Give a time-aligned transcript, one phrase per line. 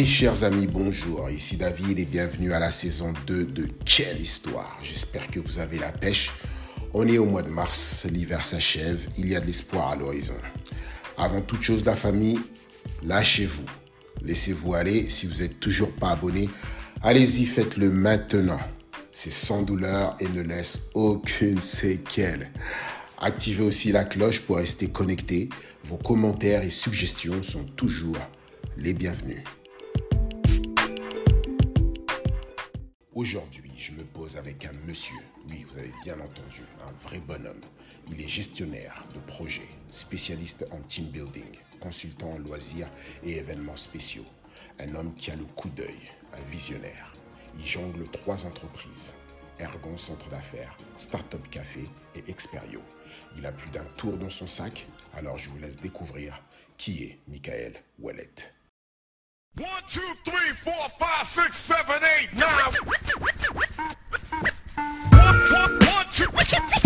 [0.00, 1.28] Mes chers amis, bonjour.
[1.28, 4.78] Ici David et bienvenue à la saison 2 de Quelle Histoire.
[4.82, 6.32] J'espère que vous avez la pêche.
[6.94, 10.40] On est au mois de mars, l'hiver s'achève, il y a de l'espoir à l'horizon.
[11.18, 12.40] Avant toute chose, la famille,
[13.02, 13.66] lâchez-vous.
[14.22, 15.10] Laissez-vous aller.
[15.10, 16.48] Si vous n'êtes toujours pas abonné,
[17.02, 18.60] allez-y, faites-le maintenant.
[19.12, 22.50] C'est sans douleur et ne laisse aucune séquelle.
[23.18, 25.50] Activez aussi la cloche pour rester connecté.
[25.84, 28.16] Vos commentaires et suggestions sont toujours
[28.78, 29.42] les bienvenus.
[33.20, 35.18] Aujourd'hui, je me pose avec un monsieur,
[35.50, 37.60] oui, vous avez bien entendu, un vrai bonhomme.
[38.10, 42.88] Il est gestionnaire de projets, spécialiste en team building, consultant en loisirs
[43.22, 44.24] et événements spéciaux.
[44.78, 46.00] Un homme qui a le coup d'œil,
[46.32, 47.14] un visionnaire.
[47.58, 49.12] Il jongle trois entreprises,
[49.58, 51.84] Ergon Centre d'affaires, Startup Café
[52.14, 52.80] et Experio.
[53.36, 56.42] Il a plus d'un tour dans son sac, alors je vous laisse découvrir
[56.78, 58.32] qui est Michael Wallet.
[59.56, 62.46] 1, 2, 3, 4, 5, 6, 7, 8, 9.
[62.46, 63.00] 1,
[66.10, 66.79] 2, 3, 4,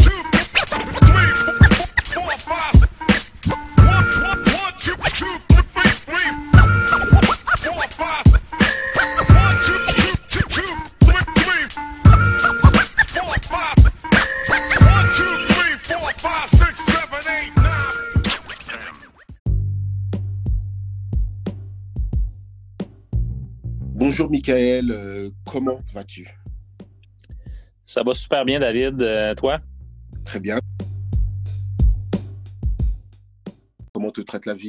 [24.17, 26.25] Bonjour Michael, euh, comment vas-tu?
[27.83, 29.03] Ça va super bien, David.
[29.03, 29.59] Euh, toi?
[30.25, 30.57] Très bien.
[33.93, 34.69] Comment te traite la vie?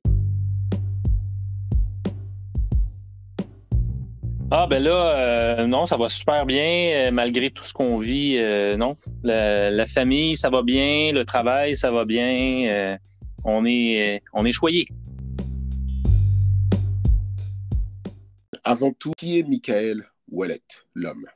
[4.50, 8.40] Ah ben là, euh, non, ça va super bien, malgré tout ce qu'on vit.
[8.80, 12.98] non, la, la, famille, ça va bien, le travail, ça va bien.
[13.44, 14.88] on est, on est choyé.
[18.68, 20.60] Avant tout, qui est Michael Wallet,
[20.96, 21.28] l'homme?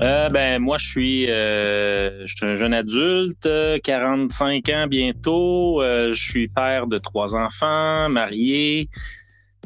[0.00, 3.48] Euh, ben, moi, je suis, euh, je suis un jeune adulte,
[3.82, 5.82] 45 ans bientôt.
[5.82, 8.88] Euh, je suis père de trois enfants, marié.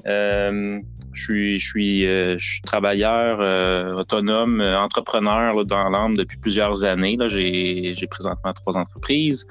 [0.06, 0.80] Euh,
[1.12, 7.18] je suis, je suis, je suis travailleur autonome, entrepreneur dans l'âme depuis plusieurs années.
[7.28, 9.46] J'ai présentement trois entreprises.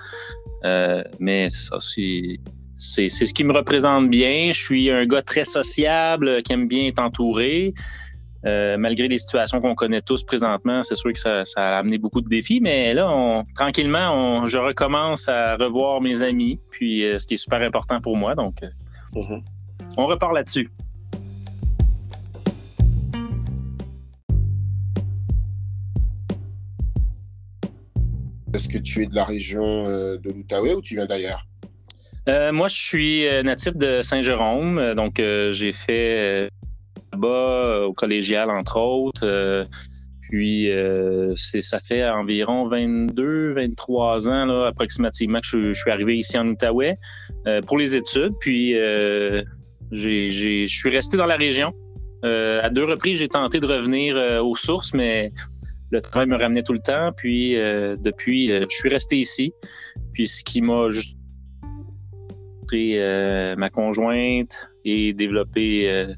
[0.64, 2.40] mais c'est ça, c'est,
[2.82, 4.52] c'est, ce qui me représente bien.
[4.54, 7.76] Je suis un gars très sociable, qui aime bien être entouré.
[8.48, 12.00] Euh, malgré les situations qu'on connaît tous présentement, c'est sûr que ça, ça, a amené
[12.00, 17.04] beaucoup de défis, mais là, on, tranquillement, on, je recommence à revoir mes amis, puis
[17.04, 18.34] euh, ce qui est super important pour moi.
[18.34, 18.68] Donc, euh,
[19.14, 19.44] Mhm.
[19.98, 20.72] on repart là-dessus.
[28.56, 31.46] Est-ce que tu es de la région euh, de l'Outaouais ou tu viens d'ailleurs?
[32.30, 35.22] Euh, moi, je suis euh, natif de Saint-Jérôme, euh, donc
[35.52, 36.50] j'ai fait
[37.12, 39.68] là-bas au collégial, entre autres.
[40.22, 40.70] puis,
[41.36, 46.98] ça fait environ 22, 23 ans, là, approximativement, que je, suis arrivé ici en Outaouais
[47.68, 48.34] pour les études.
[48.40, 48.74] Puis,
[49.92, 51.74] je suis resté dans la région.
[52.24, 55.32] À deux reprises, j'ai tenté de revenir aux sources, mais
[55.90, 57.10] le travail me ramenait tout le temps.
[57.18, 59.54] Puis, depuis, je suis resté ici.
[60.14, 61.18] Puis, ce qui m'a juste
[62.74, 66.14] euh, ma conjointe et développé euh,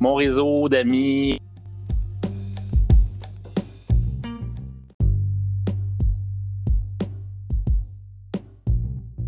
[0.00, 1.40] mon réseau d'amis.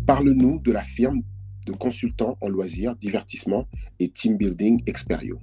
[0.07, 1.21] Parle-nous de la firme
[1.65, 3.67] de consultants en loisirs, divertissement
[3.99, 5.39] et team building Experio.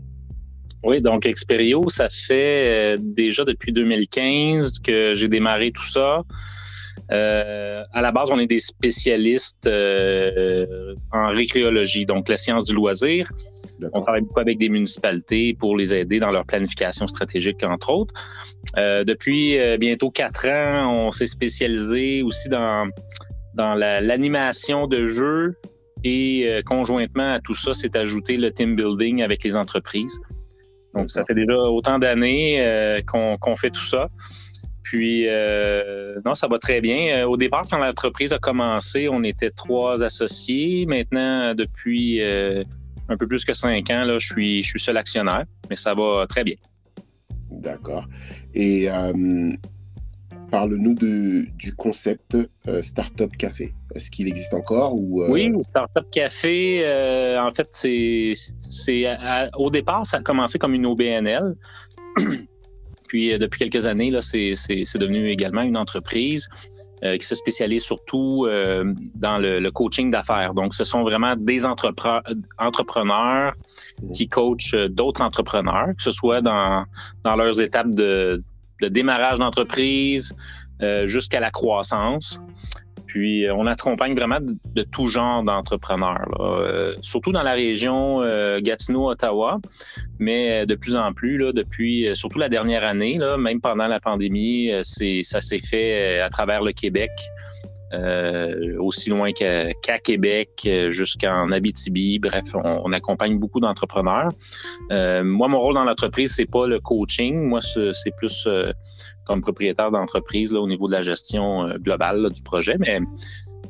[0.85, 6.23] Oui, donc Experio, ça fait euh, déjà depuis 2015 que j'ai démarré tout ça.
[7.11, 12.75] Euh, à la base, on est des spécialistes euh, en récréologie, donc la science du
[12.75, 13.31] loisir.
[13.93, 18.15] On travaille beaucoup avec des municipalités pour les aider dans leur planification stratégique, entre autres.
[18.77, 22.91] Euh, depuis euh, bientôt quatre ans, on s'est spécialisé aussi dans,
[23.55, 25.55] dans la- l'animation de jeux
[26.05, 30.19] et euh, conjointement à tout ça, s'est ajouté le team building avec les entreprises.
[30.95, 34.09] Donc, ça fait déjà autant d'années euh, qu'on qu'on fait tout ça.
[34.89, 37.19] Puis, euh, non, ça va très bien.
[37.19, 40.87] Euh, au départ, quand l'entreprise a commencé, on était trois associés.
[40.87, 42.65] Maintenant, depuis euh,
[43.11, 45.93] un peu plus que cinq ans, là, je suis, je suis seul actionnaire, mais ça
[45.93, 46.55] va très bien.
[47.51, 48.07] D'accord.
[48.55, 49.53] Et euh,
[50.51, 52.39] parle-nous du concept
[52.81, 53.75] Startup Café.
[53.95, 56.83] Est-ce qu'il existe encore ou Oui, Startup Café,
[57.39, 59.05] en fait, c'est,
[59.59, 61.57] au départ, ça a commencé comme une OBNL.
[63.09, 66.49] Puis euh, depuis quelques années, là, c'est, c'est, c'est devenu également une entreprise.
[67.21, 68.49] qui se spécialise surtout
[69.15, 70.53] dans le, coaching d'affaires.
[70.53, 73.53] Donc, ce sont vraiment des entrepreneurs
[74.03, 74.11] mmh.
[74.11, 76.85] qui coachent d'autres entrepreneurs, que ce soit dans,
[77.23, 78.43] dans leurs étapes de,
[78.83, 80.35] de démarrage d'entreprise
[81.07, 82.41] jusqu'à la croissance.
[83.09, 88.61] Puis euh, on accompagne vraiment de, tout genre d'entrepreneurs, euh, surtout dans la région euh,
[88.61, 89.59] Gatineau-Ottawa,
[90.19, 93.99] mais de plus en plus, là, depuis surtout la dernière année, là, même pendant la
[93.99, 97.11] pandémie, ça s'est fait à travers le Québec.
[98.79, 102.19] Aussi loin qu'à, Québec, jusqu'en Abitibi.
[102.19, 104.31] Bref, on, accompagne beaucoup d'entrepreneurs.
[104.91, 107.49] moi, mon rôle dans l'entreprise, c'est pas le coaching.
[107.49, 108.47] Moi, c'est, plus
[109.29, 112.77] comme propriétaire d'entreprise au niveau de la gestion euh, globale du projet.
[112.79, 113.01] Mais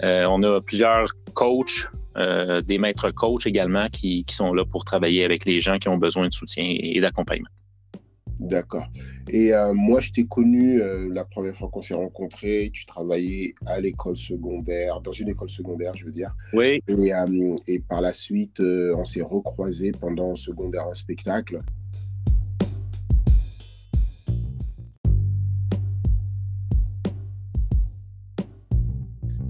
[0.05, 5.25] euh, on a plusieurs coachs, euh, des maîtres coachs également qui, sont là pour travailler
[5.25, 7.49] avec les gens qui ont besoin de soutien et d'accompagnement.
[8.41, 8.87] D'accord.
[9.29, 10.81] Et moi, je t'ai connu
[11.13, 12.71] la première fois qu'on s'est rencontrés.
[12.73, 16.35] Tu travaillais à l'école secondaire, dans une école secondaire, je veux dire.
[16.53, 16.83] Oui.
[16.89, 17.13] Et,
[17.67, 21.61] et par la suite, on s'est recroisés pendant secondaire en spectacle.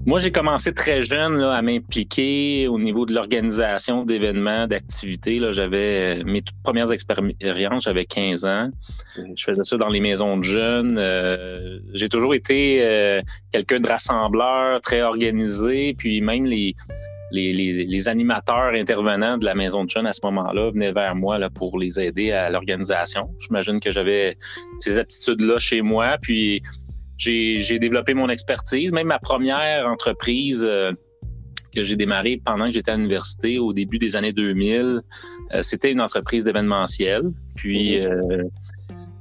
[0.09, 5.39] Moi, j'ai commencé très jeune là, à m'impliquer au niveau de l'organisation d'événements, d'activités.
[5.51, 8.71] J'avais euh, mes toutes premières expériences, j'avais 15 ans.
[9.19, 9.33] Mhm.
[9.35, 10.97] Je faisais ça dans les maisons de jeunes.
[10.97, 13.21] Euh, j'ai toujours été euh,
[13.51, 15.93] quelqu'un de rassembleur, très organisé.
[15.95, 16.75] Puis même les,
[17.29, 21.37] les, les, animateurs intervenants de la maison de jeunes à ce moment-là venaient vers moi
[21.37, 23.29] là, pour les aider à l'organisation.
[23.37, 24.35] J'imagine que j'avais
[24.79, 26.17] ces aptitudes-là chez moi.
[26.19, 26.63] Puis
[27.19, 28.91] j'ai développé mon expertise.
[28.91, 30.91] Même ma première entreprise euh,
[31.75, 35.01] que j'ai démarrée pendant que j'étais à l'université au début des années 2000,
[35.53, 37.23] euh, c'était une entreprise d'événementiel.
[37.55, 38.43] Puis euh,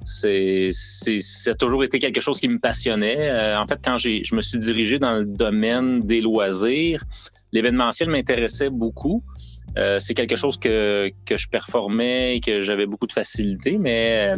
[0.04, 3.56] c'est ça a toujours été quelque chose qui me passionnait.
[3.56, 7.04] en fait, quand je me suis dirigé dans le domaine des loisirs,
[7.52, 9.22] l'événementiel m'intéressait beaucoup.
[9.98, 14.32] c'est quelque chose que, que je performais et que j'avais beaucoup de facilité, mais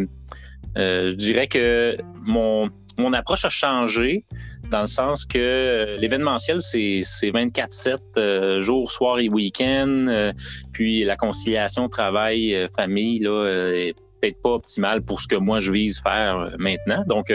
[0.74, 2.68] je dirais que mon,
[3.00, 4.24] mon approche a changé
[4.70, 10.06] dans le sens que euh, l'événementiel, c'est 24-7, euh, jour, soir et week-end.
[10.08, 10.32] Euh,
[10.72, 16.00] puis la conciliation travail-famille là, est peut-être pas optimale pour ce que moi je vise
[16.00, 17.02] faire maintenant.
[17.08, 17.32] Donc,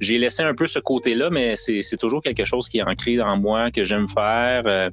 [0.00, 3.38] j'ai laissé un peu ce côté-là, mais c'est toujours quelque chose qui est ancré dans
[3.38, 4.90] moi, que j'aime faire.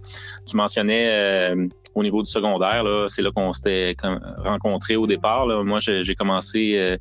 [0.47, 1.53] tu mentionnais
[1.97, 3.95] au niveau du secondaire, c'est là, qu'on s'était
[4.43, 5.47] rencontrés au départ.
[5.65, 6.97] Moi, j'ai commencé euh,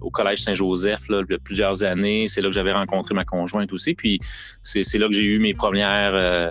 [0.00, 2.28] au Collège Saint-Joseph là, il y a plusieurs années.
[2.28, 3.94] C'est là que j'avais rencontré ma conjointe aussi.
[3.94, 4.18] Puis
[4.62, 6.50] c'est là que j'ai eu mes premières euh,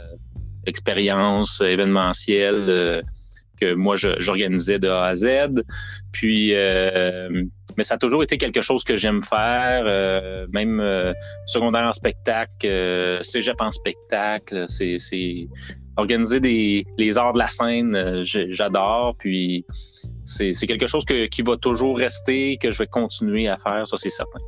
[0.66, 3.02] expériences événementielles euh,
[3.60, 5.28] que moi j'organisais de A à Z.
[6.12, 6.54] Puis
[7.78, 9.84] mais ça a toujours été quelque chose que j'aime faire,
[10.52, 10.84] même
[11.46, 14.66] secondaire en spectacle, cégep en spectacle.
[14.68, 15.50] C'est
[15.98, 19.16] organiser des, les arts de la scène, j'adore.
[19.18, 19.66] Puis
[20.24, 24.10] c'est quelque chose qui va toujours rester, que je vais continuer à faire, ça c'est
[24.10, 24.40] certain.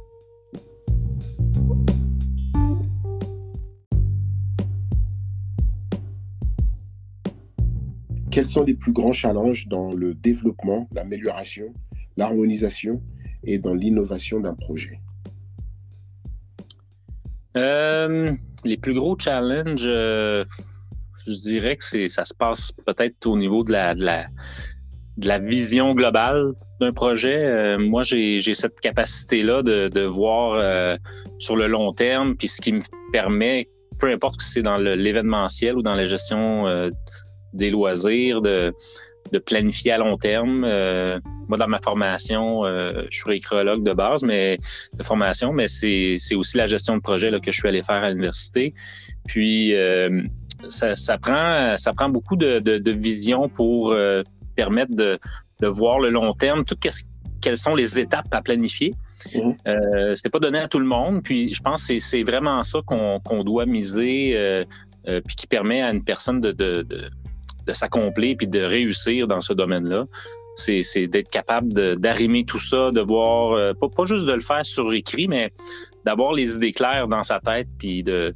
[8.32, 11.74] Quels sont les plus grands challenges dans le développement, l'amélioration,
[12.16, 13.02] l'harmonisation
[13.44, 15.02] et dans l'innovation d'un projet?
[17.58, 20.46] Euh, les plus gros challenges, euh,
[21.28, 24.28] je dirais que ça se passe peut-être au niveau de la, de la
[25.40, 27.38] vision globale d'un projet.
[27.38, 30.96] Euh, moi, j'ai cette capacité-là de, de, voir euh,
[31.40, 33.68] sur le long terme, puis ce qui me permet,
[34.00, 36.90] peu importe que c'est dans l'événementiel ou dans la gestion euh,
[37.54, 38.74] des loisirs, de,
[39.32, 40.62] de, planifier à long terme.
[41.48, 44.58] moi, dans ma formation, je suis récréologue de base, mais
[44.98, 48.04] de formation, mais c'est aussi la gestion de projet là, que je suis allé faire
[48.04, 48.74] à l'université.
[49.28, 49.74] Puis
[50.70, 53.94] ça, prend, ça prend beaucoup de, de, de vision pour
[54.56, 55.20] permettre de,
[55.62, 56.76] voir le long terme, tout
[57.42, 58.96] quelles sont les étapes à planifier.
[59.34, 59.56] Mhm.
[59.68, 61.22] Euh, c'est pas donné à tout le monde.
[61.24, 64.64] Puis je pense que c'est vraiment ça qu'on doit miser, euh,
[65.08, 67.10] euh, puis qui permet à une personne de, de,
[67.74, 70.06] s'accomplir puis de réussir dans ce domaine-là.
[70.56, 75.30] C'est d'être capable d'arrimer tout ça, de voir, pas, juste de le faire sur écrit,
[75.30, 75.54] mais
[76.06, 78.36] d'avoir les idées claires dans sa tête, puis de,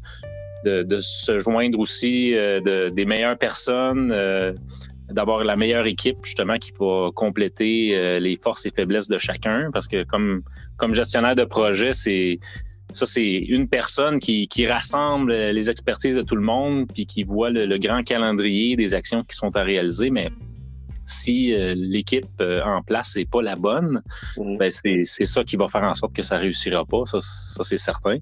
[0.64, 4.14] de, se joindre aussi des meilleures personnes
[5.10, 9.70] d'avoir la meilleure équipe justement qui va compléter euh, les forces et faiblesses de chacun
[9.72, 10.42] parce que comme
[10.78, 12.40] comme gestionnaire de projet c'est
[12.92, 17.24] ça c'est une personne qui, qui rassemble les expertises de tout le monde puis qui
[17.24, 20.30] voit le, grand calendrier des actions qui sont à réaliser mais
[21.06, 24.02] si euh, l'équipe euh, en place n'est pas la bonne,
[24.38, 24.58] mmh.
[24.58, 27.78] ben c'est ça qui va faire en sorte que ça réussira pas, ça, ça c'est
[27.78, 28.18] certain.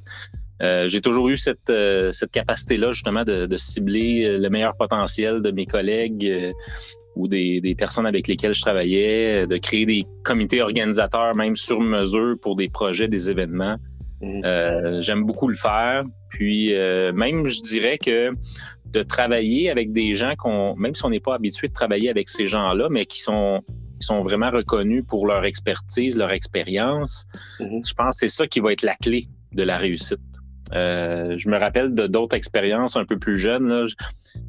[0.61, 1.71] J'ai toujours eu cette,
[2.11, 6.53] cette capacité-là, justement, de, de, cibler le meilleur potentiel de mes collègues
[7.15, 11.79] ou des, des, personnes avec lesquelles je travaillais, de créer des comités organisateurs, même sur
[11.79, 13.75] mesure, pour des projets, des événements.
[14.21, 15.01] Mhm.
[15.01, 16.03] J'aime beaucoup le faire.
[16.29, 16.73] Puis,
[17.13, 18.31] même, je dirais que
[18.93, 22.29] de travailler avec des gens qu'on, même si on n'est pas habitué de travailler avec
[22.29, 23.61] ces gens-là, mais qui sont
[23.99, 27.25] qui sont vraiment reconnus pour leur expertise, leur expérience.
[27.59, 27.87] Mm-hmm.
[27.87, 30.19] Je pense que c'est ça qui va être la clé de la réussite.
[30.73, 33.87] Euh, je me rappelle de d'autres expériences un peu plus jeunes.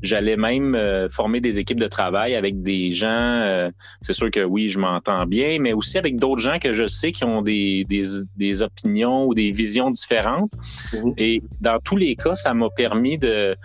[0.02, 3.08] J'allais même euh, former des équipes de travail avec des gens.
[3.08, 6.86] Euh, c'est sûr que oui, je m'entends bien, mais aussi avec d'autres gens que je
[6.86, 8.04] sais qui ont des, des,
[8.36, 10.52] des opinions ou des visions différentes.
[10.92, 11.14] Mm-hmm.
[11.18, 13.56] Et dans tous les cas, ça m'a permis de,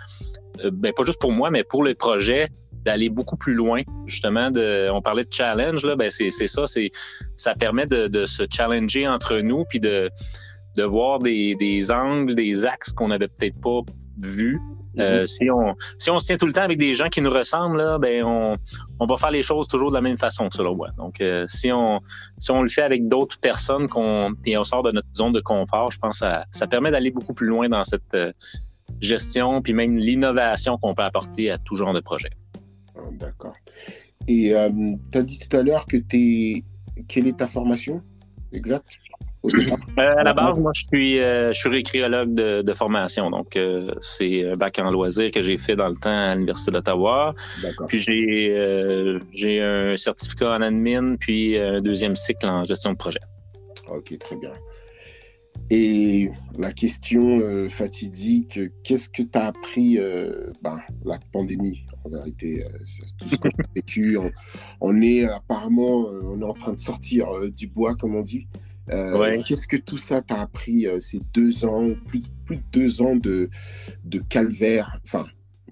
[0.72, 2.48] ben, pas juste pour moi, mais pour le projet,
[2.84, 3.82] d'aller beaucoup plus loin.
[4.06, 6.90] Justement, de, on parlait de challenge, là, ben c'est, ça, c'est,
[7.36, 10.10] ça permet de, de, se challenger entre nous, puis de,
[10.76, 13.80] de voir des, des angles, des axes qu'on n'avait peut-être pas
[14.22, 14.60] vus.
[14.98, 15.26] Euh, mm-hmm.
[15.26, 17.78] si, on, si on se tient tout le temps avec des gens qui nous ressemblent,
[17.78, 18.56] là, ben on,
[18.98, 20.88] on va faire les choses toujours de la même façon, selon moi.
[20.96, 22.00] Donc, euh, si, on,
[22.38, 25.40] si on le fait avec d'autres personnes qu'on, et on sort de notre zone de
[25.40, 28.32] confort, je pense que ça, ça permet d'aller beaucoup plus loin dans cette euh,
[29.00, 32.30] gestion, puis même l'innovation qu'on peut apporter à tout genre de projet.
[32.96, 33.54] Ah, d'accord.
[34.26, 34.52] Et
[35.10, 36.64] tu as dit tout à l'heure que tu es.
[37.08, 38.02] Quelle est ta formation
[38.52, 38.98] exacte
[39.44, 43.30] euh, à la base, moi, je suis, euh, je suis récriologue de, formation.
[43.30, 43.58] Donc,
[44.00, 47.34] c'est un bac en loisirs que j'ai fait dans le temps à l'Université d'Ottawa.
[47.88, 53.20] Puis, j'ai, j'ai un certificat en admin, puis un deuxième cycle en gestion de projet.
[53.88, 54.52] OK, très bien.
[55.68, 59.98] Et la question fatidique, qu'est-ce que tu as appris
[60.62, 61.84] ben, la pandémie?
[62.04, 62.64] En vérité.
[62.64, 62.78] Euh,
[63.18, 64.18] tout ce qu'on a vécu,
[64.80, 68.22] on, est apparemment, euh, on est en train de sortir euh, du bois, comme on
[68.22, 68.46] dit.
[68.90, 73.48] Qu'est-ce que tout ça t'a appris ces deux ans, plus, plus de deux ans de,
[74.04, 74.98] de calvaire?
[75.04, 75.26] Enfin,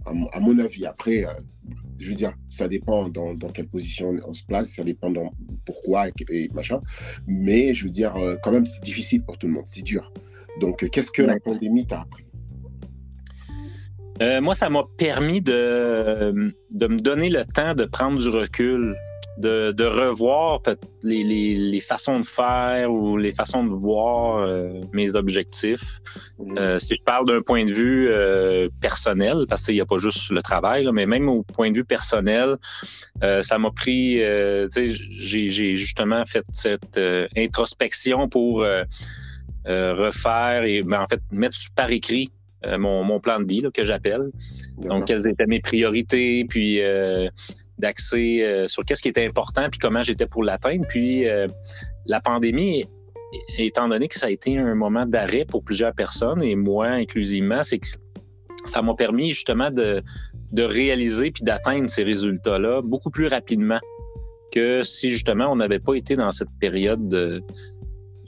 [0.07, 1.25] à, mon avis, après,
[1.99, 5.33] je veux dire, ça dépend dans, dans, quelle position on se place, ça dépend dans
[5.65, 6.81] pourquoi et, machin.
[7.27, 10.13] Mais je veux dire, quand même, c'est difficile pour tout le monde, c'est dur.
[10.61, 12.25] Donc, qu'est-ce que la pandémie t'a appris?
[14.21, 18.97] Euh, moi, ça m'a permis de, de me donner le temps de prendre du recul,
[19.39, 20.61] de, de revoir
[21.03, 26.01] les, les, les, façons de faire ou les façons de voir euh, mes objectifs.
[26.39, 26.59] Mmh.
[26.59, 29.99] Euh, si je parle d'un point de vue euh, personnel, parce qu'il n'y a pas
[29.99, 32.57] juste le travail, là, mais même au point de vue personnel,
[33.41, 34.21] ça m'a pris,
[34.71, 37.01] j'ai justement fait cette
[37.37, 38.65] introspection pour
[39.65, 42.31] refaire et ben, en fait mettre par écrit
[42.79, 44.31] mon, plan de vie que j'appelle.
[44.79, 47.29] Donc, quelles étaient mes priorités, puis euh,
[47.79, 50.87] d'axer euh, sur qu'est-ce qui était important, puis comment j'étais pour l'atteindre.
[50.89, 51.25] Puis
[52.07, 52.85] la pandémie,
[53.59, 57.63] étant donné que ça a été un moment d'arrêt pour plusieurs personnes, et moi inclusivement,
[57.63, 57.87] c'est que
[58.65, 60.03] ça m'a permis justement de,
[60.53, 63.81] de réaliser puis d'atteindre ces résultats-là beaucoup plus rapidement
[64.53, 67.43] que si justement on n'avait pas été dans cette période de,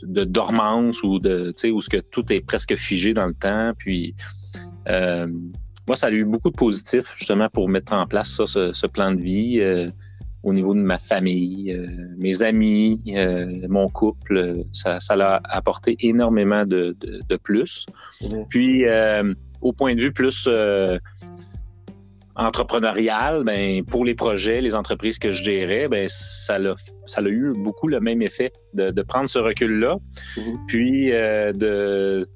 [0.02, 3.72] de dormance ou de, où ce que tout est presque figé dans le temps.
[3.78, 4.14] Puis,
[4.88, 5.26] euh,
[5.90, 9.10] moi, ça a eu beaucoup de positifs, justement, pour mettre en place ça, ce, plan
[9.10, 9.88] de vie euh,
[10.44, 11.84] au niveau de ma famille, euh,
[12.16, 13.02] mes amis,
[13.68, 14.62] mon couple.
[14.72, 17.86] Ça, ça l'a apporté énormément de, de, plus.
[18.22, 18.26] Mmh.
[18.48, 18.84] Puis,
[19.62, 20.48] au point de vue plus
[22.36, 26.74] entrepreneurial, ben, pour les projets, les entreprises que je gérais, ben, ça a,
[27.06, 29.96] ça a eu beaucoup le même effet de, de prendre ce recul-là,
[30.36, 30.58] mhm.
[30.68, 32.28] puis euh, de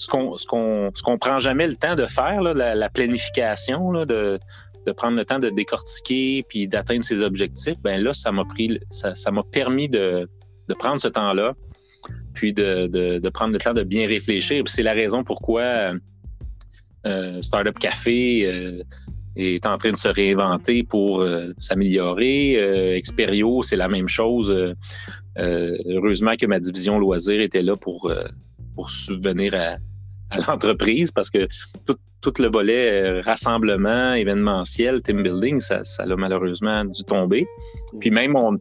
[0.00, 4.38] ce qu'on ce prend jamais le temps de faire, la, planification, de,
[4.86, 8.80] de prendre le temps de décortiquer puis d'atteindre ses objectifs, ben là, ça m'a pris,
[8.88, 10.26] ça, m'a permis de,
[10.68, 11.54] de prendre ce temps-là,
[12.32, 14.62] puis de, de, prendre le temps de bien réfléchir.
[14.66, 15.92] C'est la raison pourquoi
[17.06, 18.82] euh, Startup Café euh,
[19.36, 22.96] est en train de se réinventer pour euh, s'améliorer.
[22.96, 24.74] Experio, c'est la même chose.
[25.36, 28.10] Heureusement que ma division loisirs était là pour,
[28.74, 29.76] pour subvenir à,
[30.48, 31.48] l'entreprise parce que
[31.86, 37.46] tout, tout, le volet rassemblement, événementiel, team building, ça, ça a malheureusement dû tomber.
[37.98, 38.58] Puis même, on,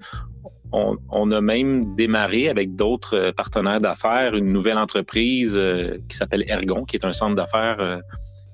[0.71, 5.59] on, on a même démarré avec d'autres partenaires d'affaires une nouvelle entreprise
[6.07, 8.01] qui s'appelle Ergon, qui est un centre d'affaires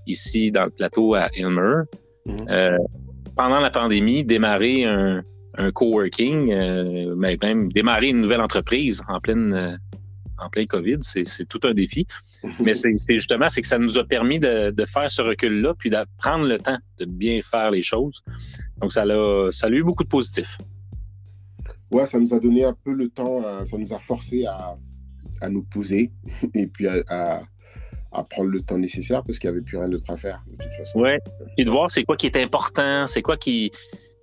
[0.07, 1.83] ici dans le plateau à Ilmer.
[2.25, 2.47] Mhm.
[2.49, 2.77] Euh,
[3.35, 5.23] pendant la pandémie, démarrer un,
[5.57, 9.75] un coworking, euh, mais même démarrer une nouvelle entreprise en pleine euh,
[10.37, 12.05] en plein COVID, c'est tout un défi.
[12.43, 12.51] Mhm.
[12.61, 15.89] Mais c'est justement, c'est que ça nous a permis de, de faire ce recul-là, puis
[15.89, 18.23] de prendre le temps de bien faire les choses.
[18.77, 20.57] Donc, ça a, ça a eu beaucoup de positifs.
[21.91, 24.75] Ouais, ça nous a donné un peu le temps, ça nous a forcé à,
[25.41, 26.11] à nous poser
[26.53, 27.41] et puis à,
[28.15, 30.63] à prendre le temps nécessaire parce qu'il n'y avait plus rien d'autre à faire, de
[30.63, 30.99] toute façon.
[30.99, 31.19] Ouais.
[31.55, 33.71] Puis de voir c'est quoi qui est important, c'est quoi qui,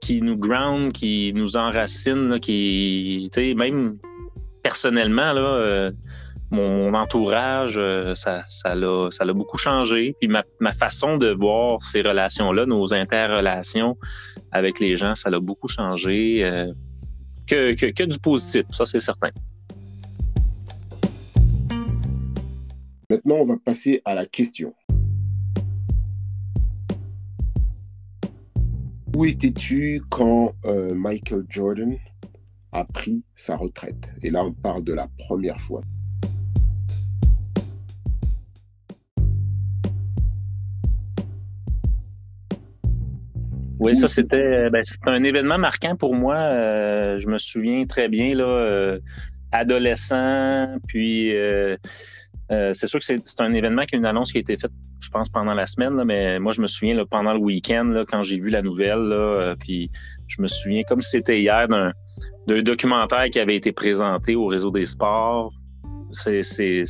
[0.01, 3.99] qui nous ground, qui nous enracine, là, qui, tu sais, même
[4.63, 5.93] personnellement, là, euh,
[6.51, 10.17] mon, entourage, euh, ça, l'a, ça beaucoup changé.
[10.21, 13.97] Puis ma, ma façon de voir ces relations-là, nos interrelations
[14.51, 16.45] avec les gens, ça l'a beaucoup changé.
[16.45, 16.73] Euh,
[17.47, 19.31] que, que, du positif, ça c'est certain.
[23.11, 24.73] Maintenant, on va passer à la question.
[29.15, 30.55] Où étais-tu quand
[30.95, 31.99] Michael Jordan
[32.73, 35.83] a pris sa retraite Et là, on parle de la première fois.
[43.81, 46.37] Oui, ça c'était ben, un événement marquant pour moi.
[46.37, 48.99] Euh, je me souviens très bien là, euh,
[49.51, 51.77] adolescent, puis euh,
[52.49, 55.11] c'est sûr que c'est un événement qui est une annonce qui a été faite, je
[55.11, 58.23] pense, pendant la semaine, là, mais moi je me souviens là, pendant le week-end quand
[58.23, 59.91] j'ai vu la nouvelle, là, puis
[60.29, 61.67] je me souviens comme c'était hier
[62.47, 65.53] documentaire qui avait été présenté au réseau des sports.
[66.13, 66.85] C'était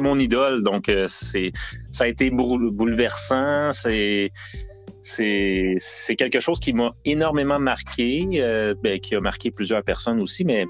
[0.00, 1.52] mon idole, donc c'est,
[1.90, 3.70] ça a été bouleversant.
[3.72, 4.30] C'est
[6.16, 10.66] quelque chose qui m'a énormément marqué, euh, ben, qui a marqué plusieurs personnes aussi, mais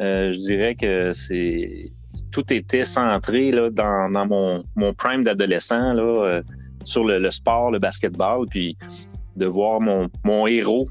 [0.00, 1.92] euh, je dirais que c'est
[2.30, 6.42] tout était centré là, dans, mon, mon prime d'adolescent euh,
[6.84, 8.76] sur le, le, sport, le basketball, puis
[9.36, 10.88] de voir mon, mon héros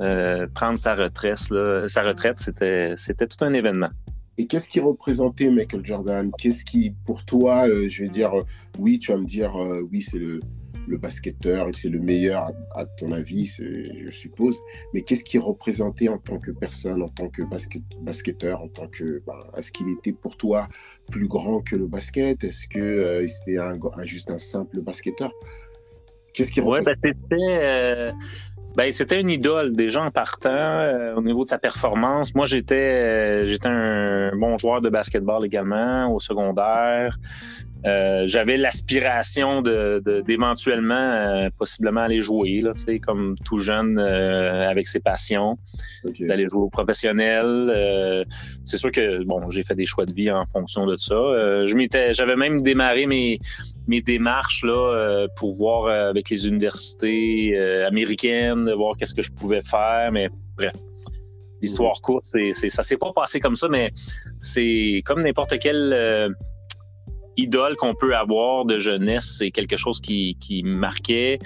[0.00, 3.90] euh, prendre sa retraite, là, sa retraite, c'était c'était tout un événement.
[4.38, 6.30] Et qu'est-ce qui représentait Michael Jordan?
[6.38, 8.32] Qu'est-ce qui, pour toi, euh, je vais dire,
[8.78, 9.52] oui, tu vas me dire,
[9.90, 10.40] oui, c'est le
[10.86, 14.58] le basketteur, c'est le meilleur à, ton avis, je suppose.
[14.92, 18.88] Mais qu'est-ce qu'il représentait en tant que personne, en tant que basket, basketteur, en tant
[18.88, 20.68] que, ben, est-ce qu'il était pour toi
[21.10, 22.42] plus grand que le basket?
[22.44, 25.32] Est-ce que euh, c'était un, juste un simple basketteur?
[26.34, 28.12] Qu'est-ce qu'il ouais, ben, c'était euh,
[28.76, 32.34] ben, c'était une idole déjà en partant euh, au niveau de sa performance.
[32.34, 37.18] Moi, j'étais j'étais un bon joueur de basketball également au secondaire.
[37.84, 44.86] Euh, j'avais l'aspiration de, d'éventuellement euh, possiblement aller jouer, là, comme tout jeune euh, avec
[44.86, 45.58] ses passions,
[46.20, 48.24] d'aller jouer au professionnel.
[48.64, 51.66] c'est sûr que bon, j'ai fait des choix de vie en fonction de ça.
[52.12, 53.40] j'avais même démarré mes,
[53.88, 60.10] mes démarches là, pour voir avec les universités américaines, voir qu'est-ce que je pouvais faire,
[60.12, 60.74] mais bref.
[61.60, 63.92] L'histoire courte, c'est, ça s'est pas passé comme ça, mais
[64.40, 66.34] c'est comme n'importe quel
[67.36, 71.38] idole qu'on peut avoir de jeunesse, c'est quelque chose qui, qui me marquait.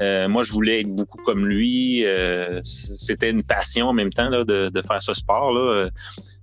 [0.00, 2.04] Euh, moi, je voulais être beaucoup comme lui.
[2.04, 5.52] Euh, c'était une passion en même temps là, de, de faire ce sport.
[5.52, 5.88] Là.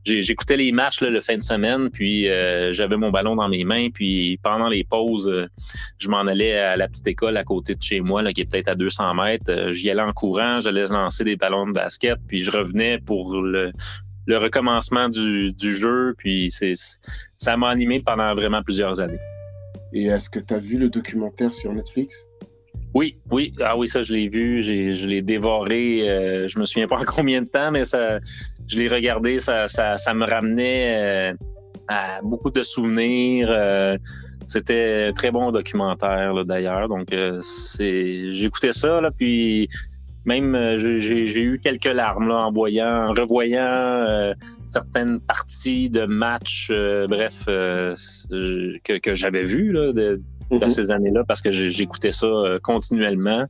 [0.05, 3.63] J'écoutais les matchs là, le fin de semaine, puis euh, j'avais mon ballon dans mes
[3.63, 3.89] mains.
[3.93, 5.49] Puis pendant les pauses,
[5.97, 8.69] je m'en allais à la petite école à côté de chez moi, qui est peut-être
[8.69, 9.71] à 200 mètres.
[9.71, 13.71] J'y allais en courant, j'allais lancer des ballons de basket, puis je revenais pour le,
[14.25, 16.13] le recommencement du, du jeu.
[16.17, 16.73] Puis c'est,
[17.37, 19.19] ça m'a animé pendant vraiment plusieurs années.
[19.93, 22.25] Et est-ce que tu as vu le documentaire sur Netflix?
[22.93, 23.53] Oui, oui.
[23.59, 24.63] Ah oui, ça, je l'ai vu.
[24.63, 26.09] J'ai, je l'ai dévoré.
[26.09, 28.19] Euh, je me souviens pas en combien de temps, mais ça,
[28.67, 29.39] je l'ai regardé.
[29.39, 31.33] Ça, ça, ça me ramenait euh,
[31.87, 33.47] à beaucoup de souvenirs.
[33.51, 33.97] Euh,
[34.47, 36.89] c'était un très bon documentaire, d'ailleurs.
[36.89, 37.09] Donc,
[37.43, 39.69] c'est, j'écoutais ça, là, puis
[40.25, 44.33] même euh, j'ai eu quelques larmes là, en voyant, en revoyant euh,
[44.67, 50.69] certaines parties de matchs, euh, bref, que, que j'avais vues là, de, mm-hmm.
[50.69, 52.27] ces années-là parce que j'écoutais ça
[52.61, 53.45] continuellement.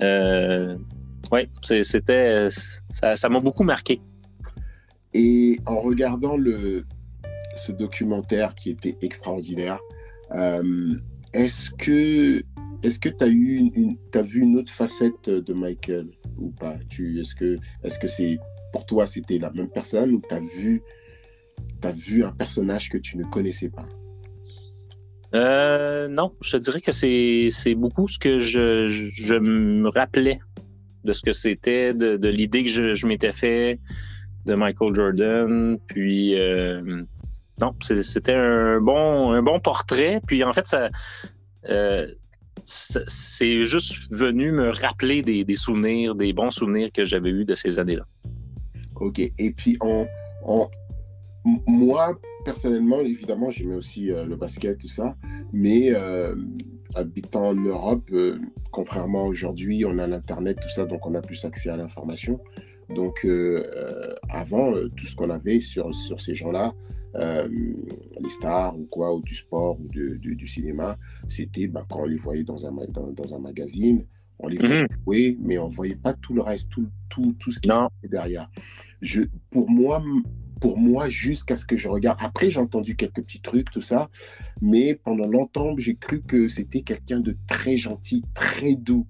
[0.00, 1.48] oui,
[1.82, 4.00] c'était ça m'a beaucoup marqué.
[5.14, 6.84] Et en regardant le,
[7.56, 9.78] ce documentaire qui était extraordinaire,
[11.34, 12.42] est-ce que
[12.82, 16.76] est-ce que tu as, eu une, vu une autre facette de Michael ou pas?
[16.76, 17.34] Est-ce
[17.98, 18.38] que c'est
[18.72, 23.24] pour toi c'était la même personne ou tu as vu, un personnage que tu ne
[23.24, 23.86] connaissais pas?
[25.34, 30.40] Euh, Non, je te dirais que c'est beaucoup ce que je, me rappelais
[31.04, 33.80] de ce que c'était, de, l'idée que je, m'étais fait
[34.46, 35.78] de Michael Jordan.
[35.86, 37.02] Puis, euh,
[37.60, 40.20] non, c'était un bon, un bon portrait.
[40.26, 40.90] Puis, en fait, ça,
[41.68, 42.06] euh,
[42.68, 47.78] c'est juste venu me rappeler des, souvenirs, des bons souvenirs que j'avais eus de ces
[47.78, 48.06] années-là.
[48.96, 49.18] OK.
[49.20, 50.06] Et puis, on,
[51.66, 55.16] moi, personnellement, évidemment, j'aimais aussi euh, le basket, tout ça.
[55.52, 56.34] Mais euh,
[56.94, 58.38] habitant en Europe, euh,
[58.70, 62.38] contrairement aujourd'hui, on a l'Internet, tout ça, donc on a plus accès à l'information.
[62.94, 63.26] Donc,
[64.30, 66.72] avant, tout ce qu'on avait sur, sur ces gens-là,
[67.14, 67.48] euh,
[68.20, 72.06] les stars ou quoi, ou du sport ou de, du cinéma, c'était bah, quand on
[72.06, 74.04] les voyait dans un, dans, dans un magazine,
[74.38, 74.88] on les voyait mhm.
[75.04, 78.08] jouer, mais on ne voyait pas tout le reste, tout, tout, tout ce qui était
[78.08, 78.48] derrière.
[79.00, 80.02] Je, pour moi,
[80.60, 82.18] pour moi jusqu'à ce que je regarde.
[82.20, 84.08] Après, j'ai entendu quelques petits trucs, tout ça,
[84.60, 89.06] mais pendant longtemps, j'ai cru que c'était quelqu'un de très gentil, très doux.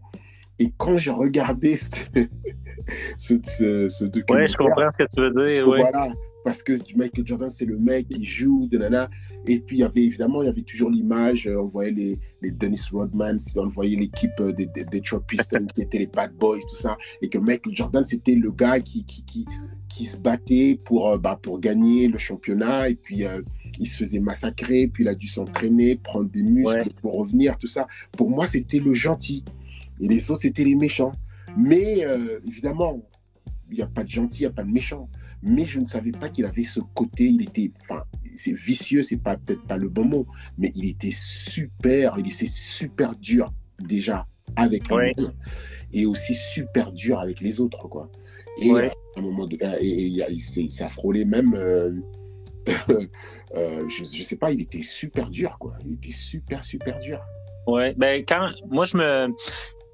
[0.58, 1.76] Et quand j'ai regardé
[3.18, 4.36] ce, ce, ce, documentaire...
[4.36, 5.66] Oui, je comprends ce que tu veux dire.
[5.66, 6.12] Voilà,
[6.48, 9.10] parce que Michael Jordan, c'est le mec qui joue, de nana.
[9.46, 12.18] Et puis, il y avait évidemment, il y avait toujours l'image, euh, on voyait les,
[12.40, 16.32] les Dennis Rodman, on voyait l'équipe euh, des, des Detroit Pistons qui étaient les bad
[16.32, 16.96] boys, tout ça.
[17.20, 19.44] Et que Michael Jordan, c'était le gars qui, qui, qui,
[19.90, 22.88] qui se battait pour, euh, bah, pour gagner le championnat.
[22.88, 23.24] Et puis,
[23.78, 27.66] il se faisait massacrer, puis il a dû s'entraîner, prendre des muscles pour revenir, tout
[27.66, 27.86] ça.
[28.12, 29.44] Pour moi, c'était le gentil.
[30.00, 31.12] Et les autres, c'était les méchants.
[31.58, 32.06] Mais
[32.46, 33.02] évidemment,
[33.70, 35.08] il n'y a pas de gentil, il n'y a pas de méchant.
[35.42, 38.02] Mais je ne savais pas qu'il avait ce côté, il était, enfin,
[38.36, 42.46] c'est vicieux, c'est pas peut-être pas le bon mot, mais il était super, il était
[42.48, 45.14] super dur déjà avec lui
[45.92, 48.10] et aussi super dur avec les autres, quoi.
[48.60, 51.54] Et à un moment, de, et, il s'est frôlé même.
[51.54, 51.92] Euh,
[53.56, 55.74] euh, je, je sais pas, il était super dur, quoi.
[55.86, 57.20] Il était super, super dur.
[57.66, 59.28] Ouais, ben quand moi je me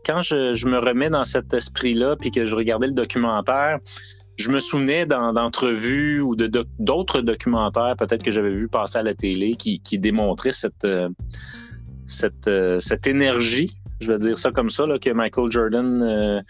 [0.05, 3.79] quand je, me remets dans cet esprit-là, puis que je regardais le documentaire,
[4.37, 9.15] je me souvenais d'entrevues ou de d'autres documentaires, peut-être que j'avais vu passer à la
[9.15, 11.09] télé, qui, démontraient cette, euh,
[12.07, 13.71] cette, euh, cette énergie,
[14.01, 16.43] je vais dire ça comme ça, là, que Michael Jordan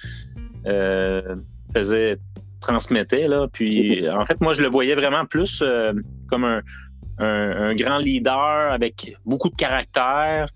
[0.67, 1.37] euh,
[1.75, 2.19] faisait,
[2.61, 3.29] transmettait.
[3.29, 3.49] Là.
[3.53, 5.63] Puis, en fait, moi, je le voyais vraiment plus
[6.29, 6.63] comme un,
[7.19, 10.49] un, grand leader avec beaucoup de caractère.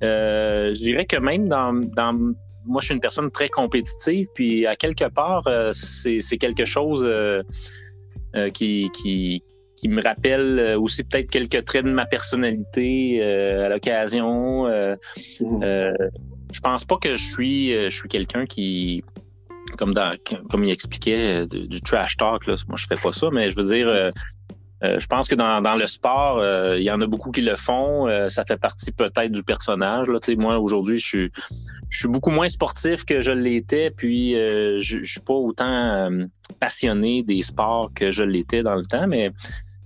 [0.00, 2.34] Je dirais que même dans,
[2.66, 7.04] moi, je suis une personne très compétitive, puis à quelque part, euh, c'est quelque chose
[7.04, 7.42] euh,
[8.50, 9.42] qui, qui,
[9.86, 14.64] me rappelle aussi peut-être quelques traits de ma personnalité à l'occasion.
[14.66, 14.96] Mmh.
[15.60, 19.04] je pense pas que je suis, je suis quelqu'un qui,
[19.76, 20.16] comme, dans,
[20.50, 23.74] comme il expliquait, du trash talk, là, moi je fais pas ça, mais je veux
[23.74, 24.10] dire,
[24.84, 27.56] euh, je pense que dans, le sport, euh, il y en a beaucoup qui le
[27.56, 28.06] font.
[28.08, 30.08] Euh, ça fait partie peut-être du personnage.
[30.08, 30.18] Là.
[30.36, 31.28] Moi, aujourd'hui, je
[31.90, 36.10] suis, beaucoup moins sportif que je l'étais, puis je, ne suis pas autant
[36.60, 39.30] passionné des sports que je l'étais dans le temps, mais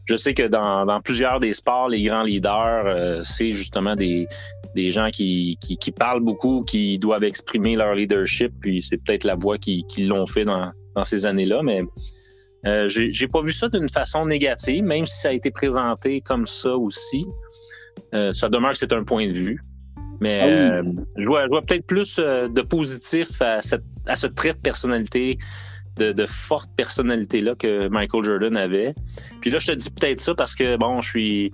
[0.07, 4.27] je sais que dans, plusieurs des sports, les grands leaders, c'est justement des,
[4.77, 5.59] gens qui,
[5.97, 10.27] parlent beaucoup, qui doivent exprimer leur leadership, puis c'est peut-être la voix qui, qui l'ont
[10.27, 11.83] fait dans, dans ces années-là, mais
[12.69, 16.47] euh, j'ai pas vu ça d'une façon négative, même si ça a été présenté comme
[16.47, 17.27] ça aussi.
[18.15, 19.63] Euh, ça demeure que c'est un point de vue.
[20.21, 20.83] Mais ah euh,
[21.17, 25.39] je vois, peut-être plus de positif à, cette, à ce trait de personnalité,
[25.97, 28.95] de, forte personnalité-là que Michael Jordan avait.
[29.41, 31.51] Puis là, je te dis peut-être ça parce que, bon, je suis.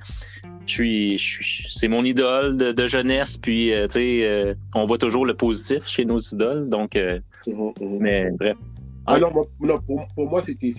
[0.67, 5.87] Je suis, c'est mon idole de, jeunesse, puis tu sais, on voit toujours le positif
[5.87, 6.99] chez nos idoles, donc,
[8.01, 8.57] mais bref.
[9.07, 10.71] Ah non, non pour, pour, moi, c'était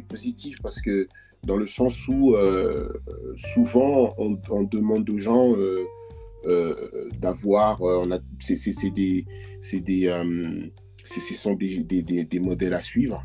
[0.00, 1.06] positif parce que
[1.44, 2.88] dans le sens où euh,
[3.36, 5.84] souvent on, on, demande aux gens euh,
[6.46, 6.74] euh,
[7.18, 7.80] d'avoir,
[8.40, 9.24] c'est des,
[9.72, 10.54] des
[11.04, 13.24] ce sont des, des, des, modèles à suivre.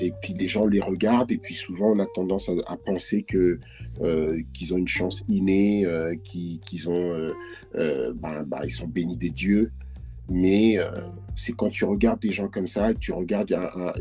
[0.00, 3.58] Et puis les gens les regardent et puis souvent on a tendance à, penser que
[4.52, 5.84] qu'ils ont une chance innée,
[6.24, 7.32] qu'ils ont,
[7.74, 9.70] ben, ben, ils sont bénis des dieux.
[10.30, 10.88] Mais euh,
[11.34, 13.92] c'est quand tu regardes des gens comme ça, tu regardes un,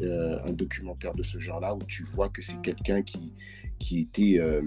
[0.00, 3.32] euh, un documentaire de ce genre-là où tu vois que c'est quelqu'un qui,
[3.80, 4.62] qui était, euh,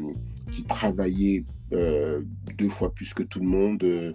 [0.51, 2.21] qui travaillait euh,
[2.57, 4.13] deux fois plus que tout le monde euh,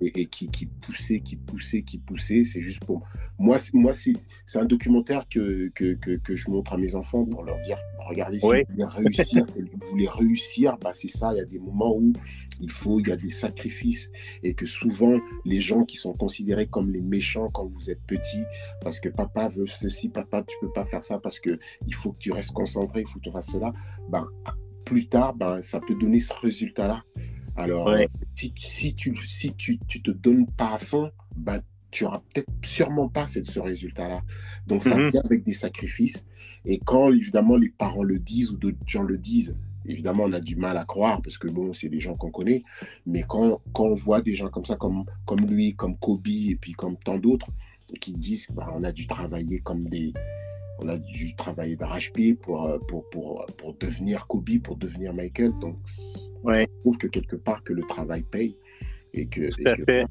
[0.00, 2.44] et, qui, qui, poussait, qui poussait, qui poussait.
[2.44, 3.02] C'est juste pour
[3.38, 3.58] moi.
[3.72, 7.78] Moi, c'est un documentaire que, que, que, je montre à mes enfants pour leur dire
[8.08, 11.32] regardez, si vous voulez réussir, vous voulez réussir, bah, c'est ça.
[11.34, 12.12] Il y a des moments où
[12.60, 14.10] il faut, il y a des sacrifices
[14.42, 18.42] et que souvent les gens qui sont considérés comme les méchants quand vous êtes petit,
[18.80, 22.12] parce que papa veut ceci, papa tu peux pas faire ça parce que il faut
[22.12, 23.72] que tu restes concentré, il faut que tu fasses cela.
[24.08, 24.26] Ben,
[24.86, 27.04] plus tard, ben, ça peut donner ce résultat-là.
[27.56, 32.04] Alors, euh, si, si, tu si tu, tu te donnes pas à fond, ben, tu
[32.04, 34.22] auras peut-être sûrement pas cette, ce résultat-là.
[34.66, 35.10] Donc, ça mhm.
[35.10, 36.24] vient avec des sacrifices.
[36.64, 40.40] Et quand, évidemment, les parents le disent ou d'autres gens le disent, évidemment, on a
[40.40, 42.62] du mal à croire parce que, bon, c'est des gens qu'on connaît.
[43.06, 46.56] Mais quand, quand on voit des gens comme ça, comme, comme lui, comme Kobe et
[46.60, 47.48] puis comme tant d'autres,
[48.00, 50.12] qui disent, ben, on a dû travailler comme des,
[50.78, 55.52] on a dû travailler d'arrache-pied pour, euh, pour, pour, pour, devenir Kobe, pour devenir Michael.
[55.60, 55.76] Donc,
[56.44, 56.68] ouais.
[56.70, 58.56] je trouve que quelque part que le travail paye.
[59.14, 60.04] Et que, Tout à fait.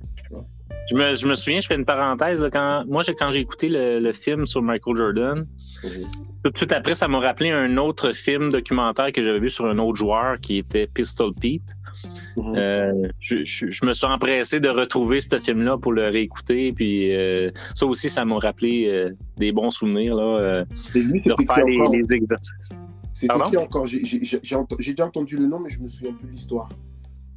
[0.90, 2.42] Je me, je me souviens, je fais une parenthèse.
[2.42, 5.48] Là, quand, moi, quand j'ai écouté le, le, film sur Michael Jordan,
[6.44, 9.66] tout de suite après, ça m'a rappelé un autre film documentaire que j'avais vu sur
[9.66, 11.76] un autre joueur qui était Pistol Pete.
[12.38, 12.54] Mhm.
[12.56, 16.74] Euh, je, je, je me suis empressé de retrouver ce film-là pour le réécouter.
[16.74, 21.66] Puis euh, ça aussi, ça m'a rappelé euh, des bons souvenirs là, lui, de refaire
[21.66, 21.96] les, encore?
[21.96, 22.70] les exercices.
[23.14, 23.88] C'était qui encore?
[23.88, 26.70] J'ai déjà entendu le nom, mais je me souviens plus de l'histoire.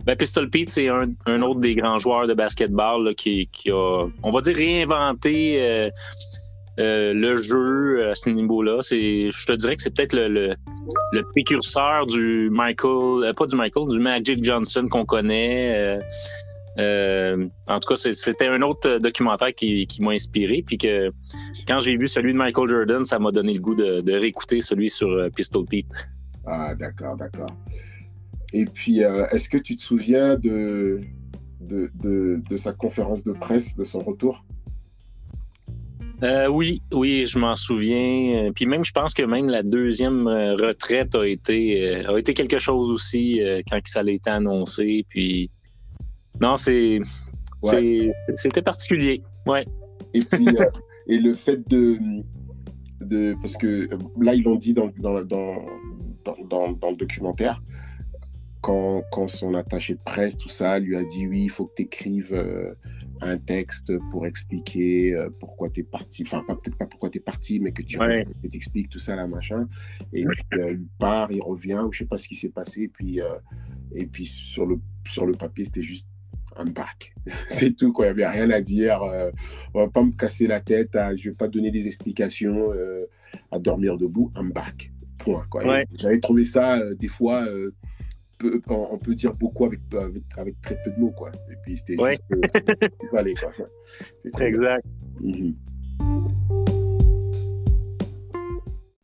[0.04, 3.70] Ben, Pistol Pete, c'est un, un autre des grands joueurs de basketball là, qui, qui
[3.70, 5.90] a, on va dire, réinventé
[6.78, 8.80] euh, euh, le jeu à ce niveau-là.
[8.82, 10.54] Je te dirais que c'est peut-être le,
[11.32, 15.74] précurseur du Michael, euh, pas du Michael, du Magic Johnson qu'on connaît.
[15.76, 16.00] euh,
[16.78, 20.62] euh, en tout cas, c'était un autre documentaire qui, m'a inspiré.
[20.64, 21.10] Puis que
[21.66, 24.88] quand j'ai vu celui de Michael Jordan, ça m'a donné le goût de, réécouter celui
[24.90, 25.90] sur euh, Pistol Pete.
[26.46, 27.50] Ah, d'accord, d'accord.
[28.52, 31.00] Et puis, euh, est-ce que tu te souviens de,
[31.60, 31.90] de,
[32.48, 34.44] de sa conférence de presse, de son retour?
[36.22, 38.46] Euh, oui, oui, je m'en souviens.
[38.48, 42.34] Euh, Puis même, je pense que même la deuxième euh, retraite a été, a été
[42.34, 45.04] quelque chose aussi quand ça a été annoncé.
[45.08, 45.50] Puis
[46.40, 47.00] non, c'est,
[48.34, 49.22] c'était particulier.
[49.46, 49.64] Ouais.
[50.14, 50.64] Et puis, euh,
[51.08, 51.96] et le fait de,
[53.00, 53.36] de.
[53.40, 53.88] Parce que
[54.20, 55.64] là, ils l'ont dit dans, dans, dans,
[56.24, 57.62] dans, dans- dans le documentaire,
[58.60, 61.74] quand, quand son attaché de presse, tout ça, lui a dit oui, il faut que
[61.76, 62.34] tu écrives
[63.20, 66.22] un texte pour expliquer euh, pourquoi tu es parti.
[66.26, 68.24] Enfin, pas- peut-être pas pourquoi tu es parti, mais que tu Ouais.
[68.42, 69.68] que t'expliques tout ça, là, machin.
[70.12, 72.82] Et puis, euh, il part, il revient, ou je sais pas ce qui s'est passé.
[72.82, 73.34] Et puis, euh,
[73.94, 74.78] et puis sur, le,
[75.08, 76.06] sur le papier, c'était juste
[76.56, 77.14] un bac.
[77.50, 78.06] C'est tout, quoi.
[78.06, 79.02] Il n'y avait rien à dire.
[79.02, 79.30] euh,
[79.74, 80.94] on va pas me casser la tête.
[80.96, 82.70] à- je vais pas donner des explications
[83.50, 84.32] à dormir debout.
[84.34, 84.90] Un bac.
[85.18, 85.44] Point.
[85.50, 85.66] Quoi.
[85.66, 85.86] Ouais.
[85.98, 87.44] J'avais trouvé ça, des fois,
[88.38, 91.10] peu- on, on peut dire beaucoup avec, avec, avec très peu de mots.
[91.10, 91.30] Quoi.
[91.50, 92.16] Et puis, c'était Ouais.
[92.32, 93.34] juste euh, fallait.
[93.34, 93.52] Quoi.
[94.24, 94.46] C'est très.
[94.48, 94.84] Exact.
[95.20, 95.54] Mhm.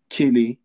[0.09, 0.59] Quel est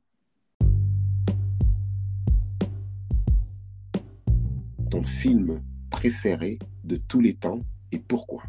[4.91, 8.43] ton film préféré de tous les temps et pourquoi?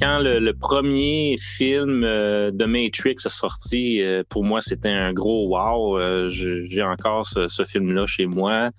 [0.00, 5.48] Quand le, premier film euh, de Matrix est sorti, euh, pour moi, c'était un gros
[5.48, 5.98] wow.
[5.98, 8.70] Euh, J'ai encore ce, film-là chez moi.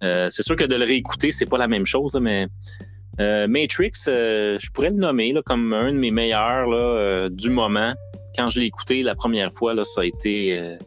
[0.00, 2.46] C'est sûr que de le réécouter, c'est pas la même chose, mais
[3.18, 7.94] Matrix, je pourrais le nommer comme un de mes meilleurs du moment.
[8.36, 10.78] Quand je l'ai écouté la première fois, ça a été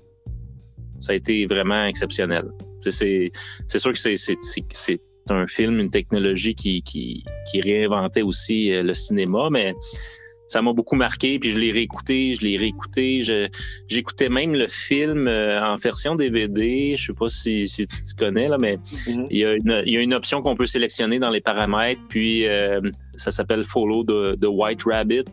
[1.10, 2.46] a vraiment exceptionnel.
[2.80, 3.32] C'est
[3.78, 8.94] sûr que c'est c'est- un film, une technologie qui, qui, qui réinventait aussi euh, le
[8.94, 9.74] cinéma, mais
[10.48, 13.22] ça m'a beaucoup marqué, puis je l'ai réécouté, je l'ai réécouté.
[13.88, 16.96] J'écoutais même le film euh, en version DVD.
[16.98, 19.28] Je sais pas si, si tu, connais, là, mais Mhm.
[19.30, 22.02] il, y a une, il y a une option qu'on peut sélectionner dans les paramètres,
[22.10, 22.82] puis euh,
[23.16, 25.26] ça s'appelle Follow the White Rabbit.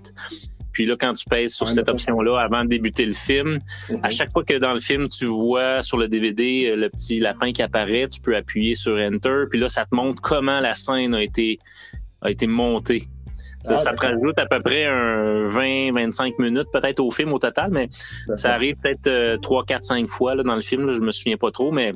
[0.76, 4.00] Puis là, quand tu pèses sur cette option-là avant de débuter le film, Mhm.
[4.02, 7.18] à chaque fois que dans le film, tu vois sur le DVD euh, le petit
[7.18, 10.74] lapin qui apparaît, tu peux appuyer sur Enter, puis là, ça te montre comment la
[10.74, 11.58] scène a été,
[12.20, 13.04] a été montée.
[13.62, 17.38] Ça, Ah, ça te rajoute à peu près un 20-25 minutes peut-être au film au
[17.38, 17.88] total, mais
[18.36, 20.86] ça arrive peut-être euh, 3, 4, 5 fois là, dans le film.
[20.86, 21.94] Là, je me souviens pas trop, mais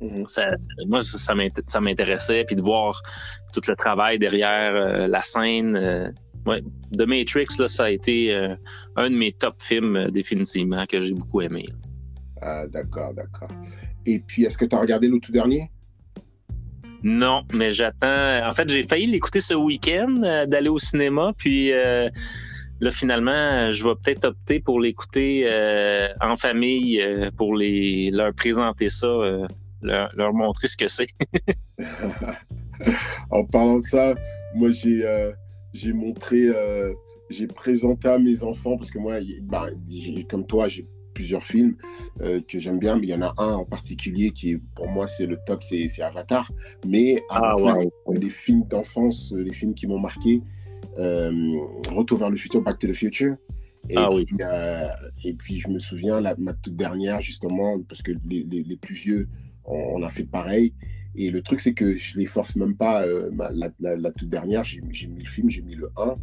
[0.00, 0.26] Mhm.
[0.26, 0.46] ça,
[0.88, 1.34] moi, ça,
[1.66, 2.44] ça m'intéressait.
[2.44, 3.00] Puis de voir
[3.52, 5.76] tout le travail derrière euh, la scène.
[5.76, 6.08] euh,
[6.46, 6.62] ouais.
[6.96, 8.54] The Matrix, là, ça a été euh,
[8.96, 11.66] un de mes top films, euh, définitivement, que j'ai beaucoup aimé.
[12.40, 13.48] Ah, d'accord, d'accord.
[14.06, 15.70] Et puis, est-ce que tu as regardé le tout dernier?
[17.02, 18.46] Non, mais j'attends.
[18.46, 23.84] En fait, j'ai failli l'écouter ce week-end, euh, d'aller au cinéma, puis là, finalement, je
[23.84, 25.48] vais peut-être opter pour l'écouter
[26.20, 27.00] en famille
[27.36, 29.06] pour les leur présenter ça,
[29.82, 31.06] leur, leur montrer ce que c'est.
[33.30, 34.14] En parlant de ça,
[34.56, 35.04] moi, j'ai
[35.72, 36.92] j'ai montré, euh,
[37.30, 39.66] j'ai présenté à mes enfants, parce que moi, bah,
[40.28, 41.76] comme toi, j'ai plusieurs films
[42.22, 45.06] euh, que j'aime bien, mais il y en a un en particulier qui, pour moi,
[45.06, 46.50] c'est le top, c'est Avatar.
[46.86, 48.18] Mais avant Ah, ça, ouais.
[48.18, 50.40] les films d'enfance, les films qui m'ont marqué,
[50.98, 51.30] euh,
[51.90, 53.36] Retour vers le futur, Back to the Future.
[53.88, 54.86] Et, Ah puis, euh,
[55.24, 58.76] et puis, je me souviens, la, ma toute dernière, justement, parce que les, les, les
[58.76, 59.28] plus vieux,
[59.64, 60.72] on, on a fait pareil.
[61.14, 63.02] Et le truc, c'est que je les force même pas.
[63.06, 63.30] euh,
[63.80, 66.16] la, toute dernière, j'ai mis le film, j'ai mis le 1.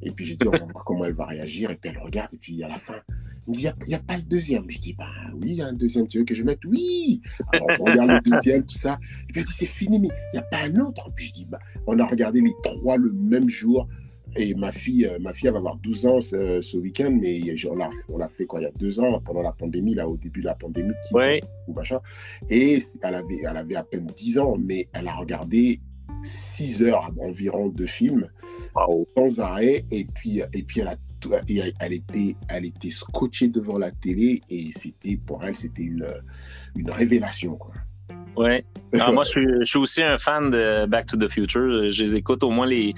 [0.00, 1.70] Et puis j'ai dit, on va voir comment elle va réagir.
[1.70, 2.32] Et puis elle regarde.
[2.32, 4.70] Et puis à la fin, elle me dit, il n'y a, pas le deuxième.
[4.70, 6.06] Je dis, bah oui, il y a un deuxième.
[6.06, 6.64] Tu veux que je mette?
[6.64, 7.20] Oui
[7.52, 8.98] Alors on regarde le deuxième, tout ça.
[9.28, 11.10] Et puis elle dit, c'est fini, mais il n'y a pas un autre.
[11.16, 13.88] Puis je dis, bah, on a regardé les trois le même jour.
[14.36, 17.40] Et ma fille, euh, ma fille elle va avoir 12 ans ce, ce week-end, mais
[17.70, 20.08] on l'a, on l'a fait quoi, il y a deux ans, pendant la pandémie, là,
[20.08, 20.92] au début de la pandémie.
[21.08, 21.40] Qui, Ouais.
[21.66, 22.00] ou machin.
[22.48, 25.80] Et elle avait, elle avait à peine 10 ans, mais elle a regardé
[26.22, 28.28] 6 heures environ de films
[28.74, 29.06] Wow.
[29.16, 29.84] sans arrêt.
[29.90, 30.96] Et puis, et puis elle, a
[31.48, 36.06] et elle, était, elle était scotchée devant la télé et c'était pour elle, c'était une,
[36.76, 37.56] une révélation.
[37.56, 37.74] Quoi.
[38.36, 38.64] Ouais.
[39.00, 41.90] Ah, moi, je suis, je suis aussi un fan de Back to the Future.
[41.90, 42.94] Je les écoute au moins les,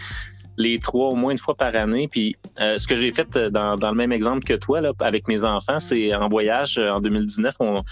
[0.57, 2.09] les trois, au moins une fois par année.
[2.09, 4.93] Puis, euh, ce que j'ai fait euh, dans, dans le même exemple que toi, là,
[5.01, 7.83] avec mes enfants, c'est en voyage euh, en 2019, on,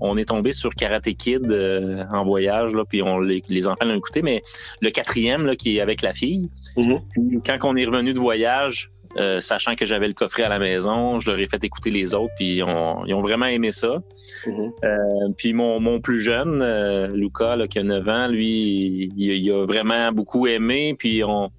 [0.00, 3.84] on est tombé sur Karate Kid euh, en voyage, là, puis on, les, les enfants
[3.84, 4.22] l'ont écouté.
[4.22, 4.42] Mais
[4.80, 7.00] le quatrième, là, qui est avec la fille, Mhm.
[7.12, 10.58] puis quand on est revenu de voyage, euh, sachant que j'avais le coffret à la
[10.58, 14.02] maison, je leur ai fait écouter les autres, puis on- ils ont vraiment aimé ça.
[14.46, 14.72] Mhm.
[14.84, 14.96] Euh,
[15.36, 19.50] puis mon, mon plus jeune, euh, Luca, là, qui a 9 ans, lui, il, il
[19.52, 20.94] a vraiment beaucoup aimé.
[20.98, 21.50] Puis on,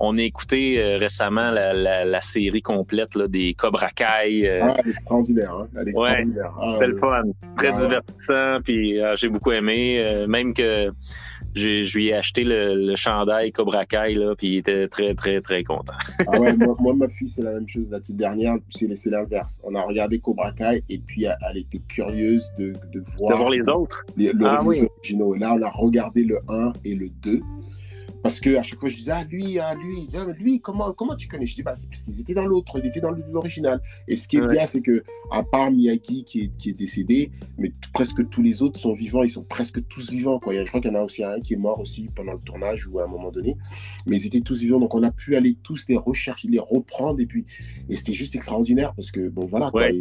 [0.00, 4.48] on a écouté euh, récemment la, la, la série complète là, des Cobra Kai.
[4.48, 5.54] euh, Ah, elle est extraordinaire.
[5.54, 5.68] Hein?
[5.80, 6.24] Elle est Ouais.
[6.60, 7.22] Ah, c'est le fun.
[7.58, 8.58] Très divertissant.
[8.64, 9.98] Puis ah, j'ai beaucoup aimé.
[10.00, 10.90] Euh, même que
[11.54, 15.40] je lui ai acheté le, le chandail Cobra Kai, là, puis il était très, très,
[15.40, 15.94] très content.
[16.26, 17.90] Ah ouais, moi, moi, ma fille, c'est la même chose.
[17.90, 19.60] La toute dernière, c'est c'est l'inverse.
[19.64, 23.36] On a regardé Cobra Kai et puis elle, elle était curieuse de, de voir, De
[23.38, 24.04] voir les autres?
[24.16, 24.86] les, le- Ah les oui.
[24.96, 25.34] originaux.
[25.34, 27.40] Là, on a regardé le 1 et le 2.
[28.24, 31.14] Parce que à chaque fois, je disais, ah, lui, ah, lui, Ah, lui, comment, comment
[31.14, 31.44] tu connais?
[31.44, 33.82] Je dis, bah, c'est parce qu'ils étaient dans l'autre, ils étaient dans l'original.
[34.08, 34.54] Et ce qui est Ouais.
[34.54, 38.62] bien, c'est que, à part Miyagi qui est, qui est décédé, mais presque tous les
[38.62, 40.40] autres sont vivants, ils sont presque tous vivants.
[40.40, 40.54] Quoi.
[40.54, 42.86] Je crois qu'il y en a aussi un qui est mort aussi pendant le tournage
[42.86, 43.58] ou à un moment donné.
[44.06, 47.20] Mais ils étaient tous vivants, donc on a pu aller tous les rechercher, les reprendre.
[47.20, 47.44] Et puis,
[47.90, 49.70] et c'était juste extraordinaire parce que, bon, voilà.
[49.70, 50.00] Quoi, et,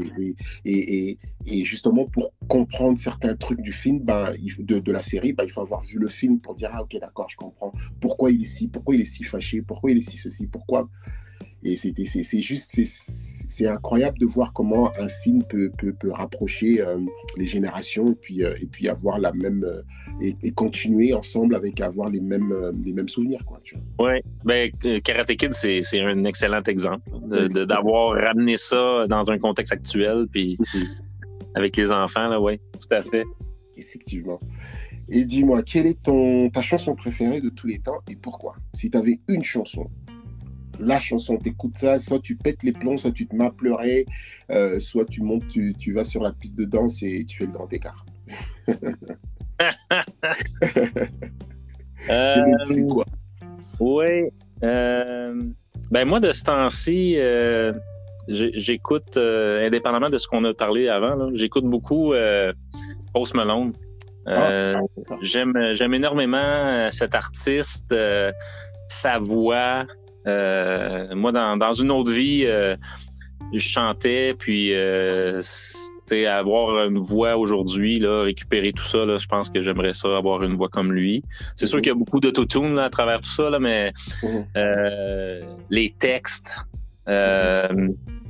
[0.63, 5.33] et, et, et justement, pour comprendre certains trucs du film, ben, de, de la série,
[5.33, 7.73] ben, il faut avoir vu le film pour dire, ah, ok, d'accord, je comprends
[8.13, 10.88] pourquoi il est si, pourquoi il est si fâché, pourquoi il est si ceci, pourquoi.
[11.63, 16.99] Et c'est, juste, c'est, incroyable de voir comment un film peut, peut, peut rapprocher euh,
[17.38, 19.82] les générations et puis, euh, et puis avoir la même euh,
[20.21, 23.60] et, et continuer ensemble avec avoir les mêmes, euh, les mêmes souvenirs, quoi.
[23.63, 24.12] Tu vois.
[24.12, 24.69] Oui, ben,
[25.02, 27.10] Karate Kid, c'est un excellent exemple
[27.65, 30.56] d'avoir ramené ça dans un contexte actuel, puis
[31.56, 33.23] avec les enfants, là, oui, tout à fait.
[33.76, 34.39] Effectivement.
[35.15, 38.56] Et dis-moi, quelle est ton, ta chanson préférée de tous les temps et pourquoi?
[38.73, 39.88] Si tu avais une chanson,
[40.80, 44.08] la chanson, t'écoutes ça, soit tu pètes les plombs, soit tu te mets à pleurer,
[44.49, 47.45] euh, soit tu montes, tu, tu vas sur la piste de danse et tu fais
[47.45, 48.06] le grand écart.
[52.10, 53.06] Euh, C'est quoi
[53.80, 54.30] oui.
[54.63, 55.41] euh,
[55.89, 57.71] ben, moi, de ce temps-ci, euh,
[58.28, 62.52] j'écoute, euh, indépendamment de ce qu'on a parlé avant, j'écoute beaucoup euh,
[63.13, 63.71] Post Malone.
[64.27, 65.19] Euh, d'accord.
[65.21, 68.31] J'aime j'aime énormément euh, cet artiste, euh,
[68.88, 69.86] sa voix.
[70.27, 72.75] Euh, moi, dans, dans une autre vie, euh,
[73.53, 75.41] je chantais, puis euh,
[76.29, 80.43] avoir une voix aujourd'hui, là, récupérer tout ça, là, je pense que j'aimerais ça, avoir
[80.43, 81.23] une voix comme lui.
[81.55, 81.81] C'est sûr Mhm.
[81.81, 84.45] qu'il y a beaucoup d'autotune là, à travers tout ça, là, mais Mhm.
[84.57, 86.55] euh, les textes.
[87.07, 87.67] Euh,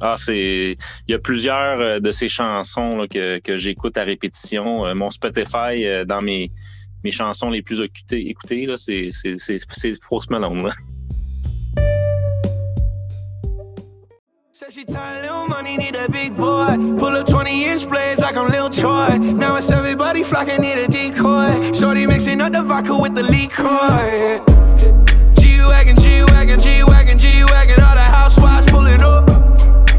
[0.01, 0.77] ah, c'est.
[1.07, 4.86] Il y a plusieurs euh, de ces chansons là, que, que j'écoute à répétition.
[4.86, 6.51] Euh, mon Spotify, euh, dans mes,
[7.03, 10.63] mes chansons les plus écoutées, écoutées là, c'est, c'est, c'est, c'est Post Malone.
[10.63, 10.71] Là.
[14.69, 16.77] She tired, little money, need a big boy.
[16.97, 19.17] Pull up 20 inch blades like I'm Lil Troy.
[19.19, 21.73] Now it's everybody flocking, need a decoy.
[21.73, 24.62] Shorty mixing up the vodka with the liquor.
[28.84, 29.30] Pulling up.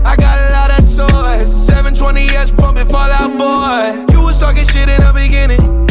[0.04, 1.68] I got a lot of toys.
[1.68, 4.12] 720S pumping Fallout Boy.
[4.12, 5.86] You was talking shit in the beginning.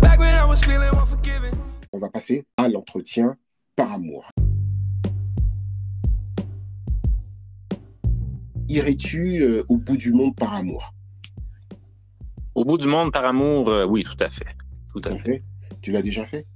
[0.00, 1.54] Back when I was feeling unforgiving.
[1.92, 3.36] On va passer à l'entretien
[3.76, 4.30] par amour.
[8.68, 10.92] Irais-tu euh, au bout du monde par amour?
[12.54, 14.56] Au bout du monde par amour, euh, oui, tout à fait.
[14.92, 15.42] Tout à fait?
[15.80, 16.46] Tu l'as déjà fait?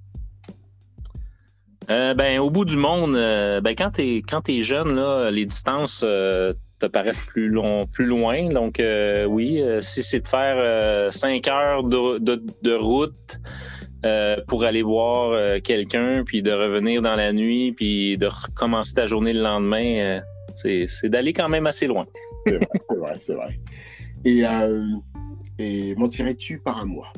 [1.92, 5.44] Euh, ben, au bout du monde, euh, ben, quand t'es quand es jeune, là, les
[5.44, 8.48] distances euh, te paraissent plus long, plus loin.
[8.48, 8.82] Donc
[9.28, 13.38] oui, si c'est de faire euh, cinq heures de, de, de route
[14.48, 19.34] pour aller voir quelqu'un, puis de revenir dans la nuit, puis de recommencer ta journée
[19.34, 20.22] le lendemain,
[20.54, 22.06] c'est d'aller quand même assez loin.
[22.46, 23.58] C'est vrai, c'est vrai, c'est vrai.
[24.24, 24.44] Et,
[25.58, 27.12] et mentirais-tu par amour?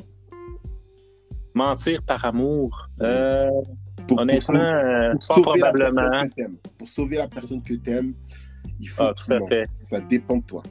[1.55, 2.89] Mentir par amour,
[4.07, 6.09] Pour- honnêtement, euh, pour sauver la probablement.
[6.09, 6.57] personne que t'aimes.
[6.77, 8.13] Pour sauver la personne que tu aimes,
[8.79, 9.67] il faut Ah, tout à fait.
[9.79, 10.63] Ça dépend de toi.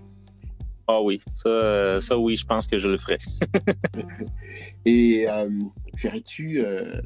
[0.87, 3.17] Ah oui, ça, ça oui, je pense que je le ferai.
[4.85, 5.49] Et euh,
[5.97, 7.01] ferais-tu euh,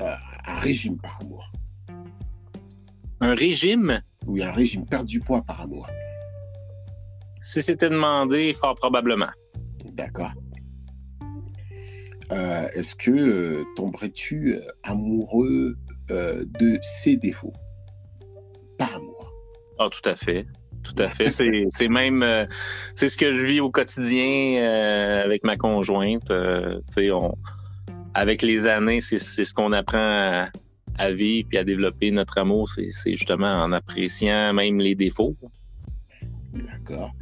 [0.00, 1.50] un régime par amour?
[3.20, 4.00] Un régime?
[4.26, 5.88] Oui, un régime, perdre du poids par amour.
[7.40, 9.30] Si c'était demandé, fort probablement.
[9.92, 10.32] D'accord.
[12.30, 15.76] Euh, Est-ce que euh, tomberais-tu euh, amoureux
[16.10, 17.54] euh, de ses défauts?
[18.76, 19.32] Par amour.
[19.78, 20.46] Ah, tout à fait.
[20.82, 21.30] Tout à fait.
[21.30, 22.24] C'est c'est même
[22.94, 24.62] c'est ce que je vis au quotidien
[25.24, 26.30] avec ma conjointe.
[26.30, 27.34] On,
[28.14, 30.48] avec les années, c'est c'est ce qu'on apprend à,
[30.96, 32.68] à vivre puis à développer notre amour.
[32.68, 35.36] C'est c'est justement en appréciant même les défauts.
[36.52, 37.12] D'accord.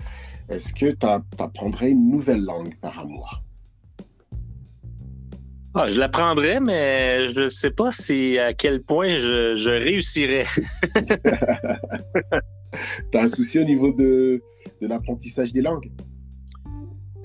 [0.48, 1.06] Est-ce que tu
[1.38, 3.42] apprendrais une nouvelle langue par amour?
[5.78, 10.46] Ah, je l'apprendrais, mais je sais pas si à quel point je, je réussirais.
[13.12, 14.42] Tu as un souci au niveau de,
[14.82, 15.90] de l'apprentissage des langues?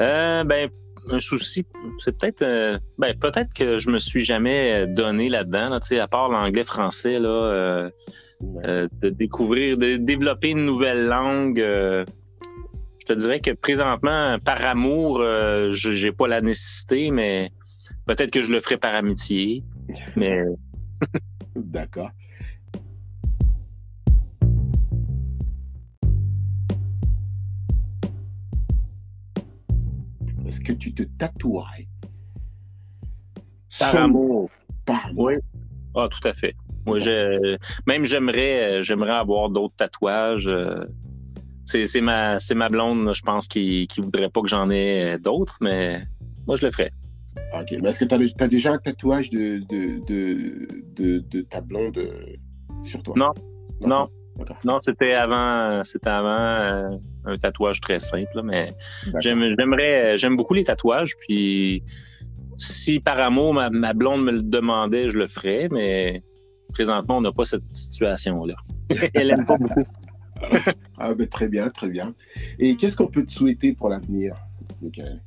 [0.02, 0.70] Euh, ben,
[1.10, 1.66] un souci,
[1.99, 6.30] c'est peut-être, euh, ben, peut-être que je me suis jamais donné là-dedans, là, à part
[6.30, 11.58] l'anglais-français, là, euh, de découvrir, de développer une nouvelle langue.
[11.58, 17.52] je te dirais que présentement, par amour, je j'ai pas la nécessité, mais
[18.16, 19.64] peut-être que je le ferai par amitié.
[20.16, 20.43] Mais
[21.55, 22.12] D'accord.
[30.45, 31.88] Est-ce que tu te tatouerais?
[33.80, 34.49] Par amour.
[34.86, 35.26] Par amour.
[35.26, 35.34] Oui.
[35.95, 36.55] Ah, tout à fait.
[36.86, 40.47] Moi, je, même j'aimerais, euh, j'aimerais avoir d'autres tatouages.
[40.47, 40.84] euh,
[41.66, 45.18] C'est, ma, c'est ma blonde, je pense, qui, qui voudrait pas que j'en ai euh,
[45.20, 46.01] d'autres, mais
[46.47, 46.91] moi, je le ferais.
[47.53, 51.97] Ok, mais est-ce que tu as, déjà un tatouage de, de, de, de, ta blonde
[51.97, 52.36] euh,
[52.84, 53.13] sur toi?
[53.17, 53.32] Non.
[53.82, 54.09] Non,
[54.63, 58.73] non, c'était avant, c'était avant euh, un tatouage très simple, là, mais
[59.19, 61.84] j'aimerais, j'aime beaucoup les tatouages, puis
[62.57, 66.23] si par amour ma, ma blonde me le demandait, je le ferais, mais
[66.71, 68.55] présentement, on n'a pas cette situation-là.
[69.13, 69.84] Elle aime pas beaucoup.
[70.97, 72.15] Ah, ben, très bien, très bien.
[72.57, 74.36] Et qu'est-ce qu'on peut te souhaiter pour l'avenir,
[74.82, 75.21] Michael?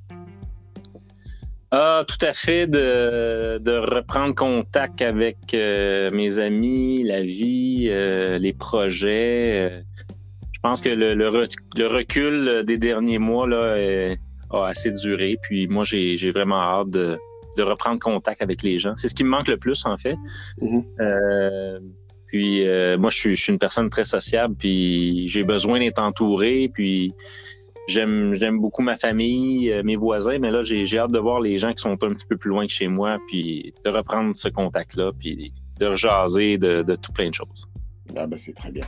[1.76, 8.38] Ah, tout à fait, de, de reprendre contact avec euh, mes amis, la vie, euh,
[8.38, 9.72] les projets.
[9.72, 9.80] euh.
[10.52, 11.28] je pense que le, le
[11.76, 14.18] le recul des derniers mois là, est-
[14.50, 15.36] a assez duré.
[15.42, 17.18] Puis moi, j'ai vraiment hâte de,
[17.56, 18.94] de reprendre contact avec les gens.
[18.96, 20.14] C'est ce qui me manque le plus, en fait.
[20.60, 20.84] Mhm.
[21.00, 21.80] Euh,
[22.28, 26.00] puis euh, moi, je suis, je suis une personne très sociable, puis j'ai besoin d'être
[26.00, 27.12] entouré, puis
[27.86, 31.40] j'aime j'aime beaucoup ma famille, euh, mes voisins, mais là, j'ai j'ai hâte de voir
[31.40, 34.34] les gens qui sont un petit peu plus loin que chez moi, puis de reprendre
[34.34, 37.68] ce contact-là, puis de rejaser de, de tout plein de choses.
[38.16, 38.86] Ah, ben, c'est très bien.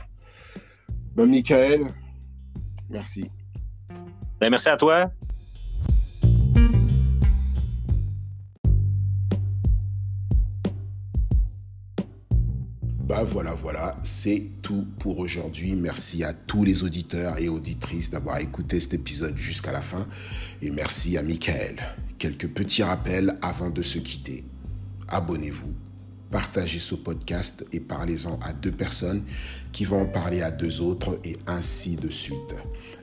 [1.15, 1.87] Ben, Michael,
[2.89, 3.25] merci.
[4.39, 5.11] Ben, merci à toi.
[13.27, 15.75] Voilà, voilà, c'est tout pour aujourd'hui.
[15.75, 20.07] Merci à tous les auditeurs et auditrices d'avoir écouté cet épisode jusqu'à la fin.
[20.61, 21.75] Et merci à Michael.
[22.17, 24.43] Quelques petits rappels avant de se quitter.
[25.09, 25.73] Abonnez-vous,
[26.31, 29.23] partagez ce podcast et parlez-en à deux personnes
[29.71, 32.55] qui vont en parler à deux autres et ainsi de suite.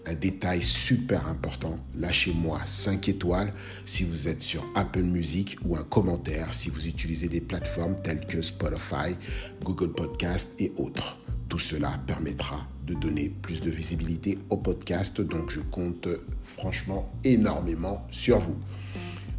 [0.06, 3.52] Un détail super important, lâchez-moi 5 étoiles
[3.86, 8.26] si vous êtes sur Apple Music ou un commentaire si vous utilisez des plateformes telles
[8.26, 9.16] que Spotify,
[9.62, 11.18] Google Podcast et autres.
[11.48, 16.08] Tout cela permettra de donner plus de visibilité au podcast, donc je compte
[16.42, 18.56] franchement énormément sur vous.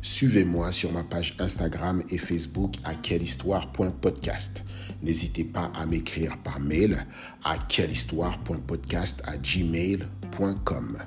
[0.06, 4.64] Suivez-moi sur ma page Instagram et Facebook à quellehistoire.podcast.
[5.01, 7.08] N'hésitez pas à m'écrire par mail
[7.43, 10.99] à quellehistoire.podcast à gmail.com.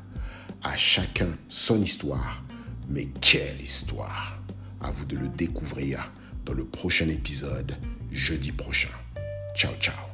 [0.64, 2.42] À chacun son histoire,
[2.88, 4.42] mais quelle histoire
[4.80, 6.11] À vous de le découvrir
[6.44, 7.76] dans le prochain épisode,
[8.11, 8.88] jeudi prochain.
[9.55, 10.07] Ciao, ciao